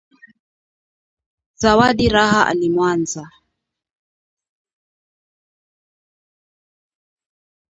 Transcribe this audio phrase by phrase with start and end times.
[1.55, 3.27] Zawadi raha ilimwanza